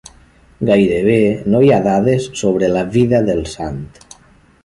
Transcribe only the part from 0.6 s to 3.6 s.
Gairebé no hi ha dades sobre la vida del